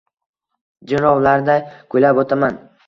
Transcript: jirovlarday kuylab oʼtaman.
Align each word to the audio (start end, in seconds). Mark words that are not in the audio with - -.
jirovlarday 0.93 1.63
kuylab 1.93 2.25
oʼtaman. 2.25 2.61